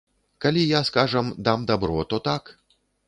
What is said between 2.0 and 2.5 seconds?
то так.